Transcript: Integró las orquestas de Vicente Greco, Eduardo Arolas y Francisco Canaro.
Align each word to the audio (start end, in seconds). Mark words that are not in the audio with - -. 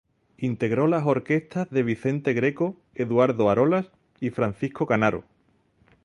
Integró 0.39 0.87
las 0.87 1.05
orquestas 1.05 1.69
de 1.69 1.83
Vicente 1.83 2.33
Greco, 2.33 2.75
Eduardo 2.95 3.51
Arolas 3.51 3.91
y 4.19 4.31
Francisco 4.31 4.87
Canaro. 4.87 5.25